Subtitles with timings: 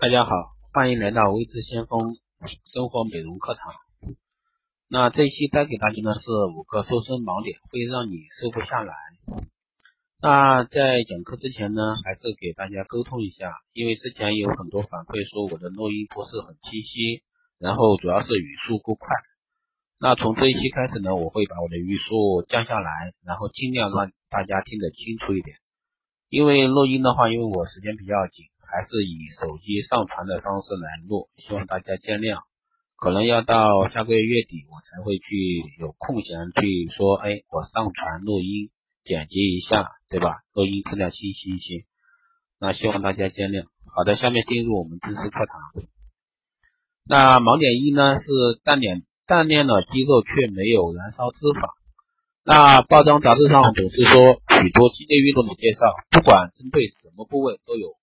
[0.00, 0.30] 大家好，
[0.72, 2.14] 欢迎来到微知先锋
[2.72, 3.72] 生活美容课堂。
[4.88, 6.20] 那这一期带给大家呢是
[6.54, 8.94] 五个瘦身盲点，会让你瘦不下来。
[10.22, 17.24] 那在讲课之前呢，还是给大家沟通一下，因为之前有很多反馈说我的录音不是很清晰，
[17.58, 19.08] 然后主要是语速过快。
[19.98, 22.88] 那从这一期开始呢，我会把我的语速降下来，
[23.26, 25.56] 然后尽量让大家听得清楚一点。
[26.28, 32.42] 因为录音的话，因为我时间比较紧，还是以手机上传的方式来录，希望大家见谅。
[32.96, 38.70] 可能要到下个月月底，我才会去有空闲去说，哎，我上传录音，
[39.04, 40.42] 剪辑一下，对吧？
[40.52, 41.86] 录音质量清晰一些。
[42.60, 43.66] 那希望大家见谅。
[43.94, 45.86] 好的，下面进入我们知识课堂。
[47.06, 48.26] 那盲点一呢，是
[48.64, 51.70] 锻炼锻炼了肌肉却没有燃烧脂肪。
[52.44, 57.97] 那报章杂志上总是说许多激烈运动的介绍，不管针对什么部位都有。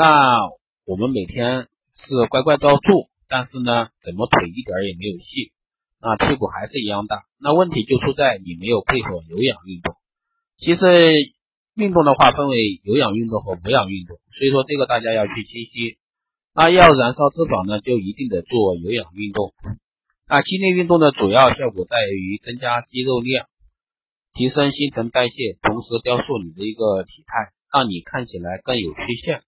[0.00, 0.48] 那
[0.86, 5.52] 我们每天是乖乖照做，但是呢，怎么腿一点也没有细，
[6.00, 7.24] 那屁股还是一样大。
[7.38, 9.96] 那问题就出在你没有配合有氧运动。
[10.56, 10.86] 其实
[11.74, 15.98] 运动的话分为有氧运动和无氧运动，所以说这个大家要去清晰。
[16.54, 19.52] 那要燃烧脂肪呢，就一定得做有氧运动。
[20.30, 23.48] 那激烈运动的主要效果在于增加肌肉量，
[24.32, 29.42] 提升新陈代谢，同时雕塑你的一个体态，让你看起来更有曲线。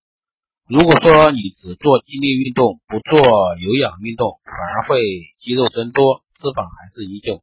[0.72, 3.20] 如果说你只做激烈运动，不做
[3.58, 4.96] 有氧运动，反而会
[5.36, 7.42] 肌肉增多，脂肪还是依旧，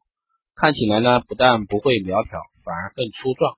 [0.56, 3.56] 看起来呢不但不会苗条，反而更粗壮。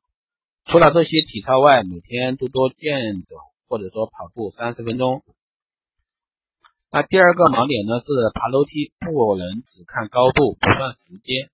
[0.66, 3.38] 除了这些体操外，每天多多健走
[3.69, 5.23] 或者说跑步三十分钟。
[6.91, 11.50] 那第二个盲点呢是爬楼梯不能只看高度不算时间。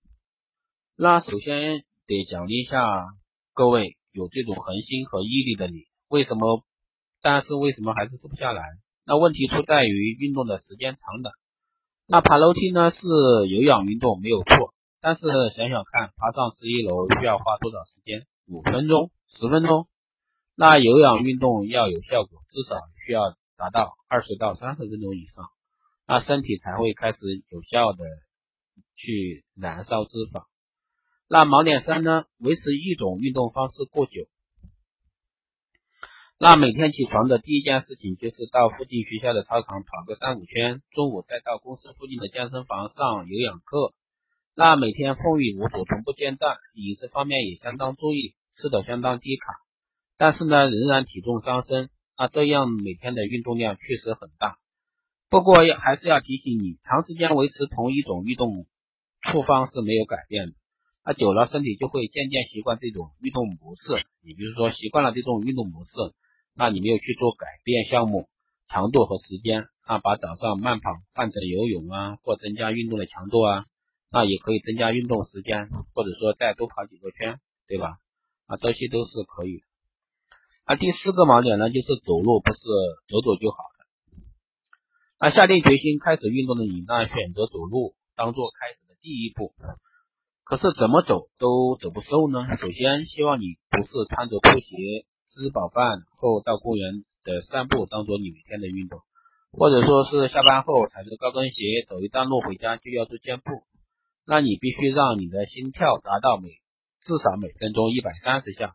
[0.95, 2.81] 那首先得奖励一下
[3.53, 6.63] 各位有这种恒心和毅力的你，为什么？
[7.21, 8.63] 但是为什么还是瘦不下来？
[9.05, 11.33] 那问题出在于运动的时间长短。
[12.07, 18.25] 那爬楼梯呢是有氧运动没有错，但是想想看，爬上十一楼需要花多少时间？
[18.47, 19.87] 五分钟、十分钟？
[20.55, 23.35] 那有氧运动要有效果，至少需要。
[23.59, 25.49] 达到二十到三十分钟以上，
[26.05, 27.17] 那身体才会开始
[27.49, 28.05] 有效的
[28.93, 30.43] 去燃烧脂肪。
[31.27, 32.25] 那盲点三呢？
[32.37, 34.27] 维持一种运动方式过久。
[36.39, 43.95] 那每天起床的第一件事情就是到附近学校的操场跑个三五圈，中午再到公司附近的健身房上有氧课。
[44.55, 49.51] 那每天风雨无阻，从不间断，饮食方面也相当注意，吃的相当低卡，
[50.15, 51.89] 但是呢，仍然体重上升。
[52.15, 54.59] 那这样每天的运动量确实很大，
[55.29, 58.67] 不过还是要提醒你，长时间维持同一种运动
[59.21, 60.53] 处方是没有改变的。
[61.03, 65.91] 那久了身体就会渐渐习惯这种运动模式，也就是说习惯了这种运动模式，
[66.57, 68.27] 那你没有去做改变项目
[68.67, 73.65] 强度和时间，那把早上慢跑换成游泳啊，或增加运动的强度啊，
[74.11, 77.99] 那也可以增加运动时间，或者说再多跑几个圈，对吧？
[78.47, 79.63] 啊，这些都是可以的。
[80.65, 82.59] 那第四个盲点呢，就是走路不是
[83.07, 83.77] 走走就好了。
[85.19, 89.53] 那下定决心开始运动的你，那选择走路当做开始的第一步。
[90.43, 92.57] 可是怎么走都走不瘦呢？
[92.57, 99.01] 首先，希望你不是穿着拖鞋吃饱饭后到公园的散步当做你每天的运动，
[99.51, 103.63] 或者说是下班后踩着高跟鞋走一段路回家就要做健步。
[104.25, 106.49] 那你必须让你的心跳达到每
[107.01, 108.73] 至少每分钟一百三十下。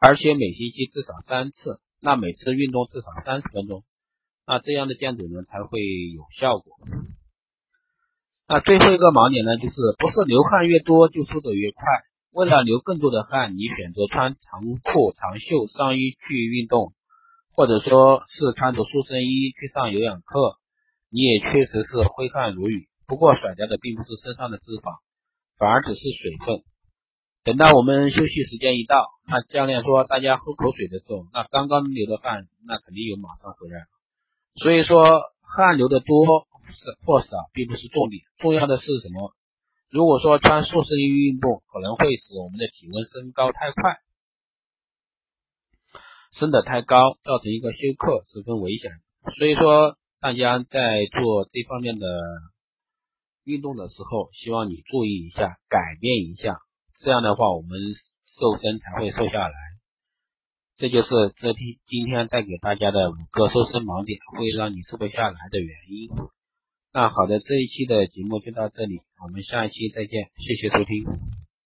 [0.00, 3.84] 而且每星期至少三次，那每次运动至少三十分钟，
[4.46, 5.80] 那这样的健走呢才会
[6.14, 6.76] 有效果。
[8.46, 11.82] 那最后一个盲点呢，就是不是流汗越多就瘦得越快。
[12.34, 16.92] 为了流更多的汗，你选择穿长裤、长袖上衣去运动，
[17.52, 20.58] 或者说是穿着塑身衣去上有氧课，
[21.10, 22.88] 你也确实是挥汗如雨。
[23.06, 24.98] 不过甩掉的并不是身上的脂肪，
[25.58, 26.64] 反而只是水分。
[27.44, 33.86] 等到我们休息时间一到，那教练说大家喝口水的时候，那刚刚流的汗，那肯定有马上回来。
[34.56, 35.06] 所以说
[35.40, 39.32] 汗流的多是或少并不是重点，重要的是什么？
[39.94, 43.94] 如果说穿塑身衣运动，可能会使我们的体温升高太快，
[46.32, 48.90] 升得太高，造成一个休克，十分危险。
[49.38, 52.08] 所以说大家在做这方面的
[53.44, 56.58] 运动的时候，希望你注意一下，改变一下。
[57.00, 57.78] 这样的话，我们
[58.24, 59.54] 瘦身才会瘦下来。
[60.76, 66.10] 这就是这天今天带给大家的五个瘦身盲点，会让你瘦不下来的原因。
[66.96, 71.43] 那好的，这一期的节目就到这里，我们下一期再见，谢谢收听。